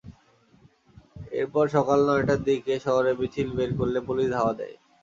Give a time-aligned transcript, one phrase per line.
[1.33, 4.75] এরপর সকাল নয়টার দিকে শহরে মিছিল বের করলে পুলিশ ধাওয়া দেয়।